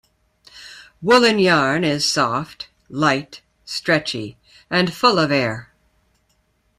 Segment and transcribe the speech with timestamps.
[0.99, 4.35] Woolen yarn is soft, light, stretchy,
[4.67, 5.71] and full of air.